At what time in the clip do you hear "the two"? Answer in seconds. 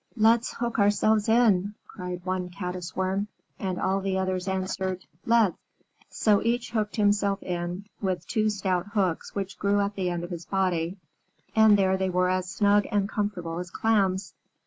8.21-8.49